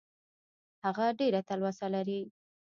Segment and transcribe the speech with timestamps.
[0.83, 2.21] هغه ډېره تلوسه لري.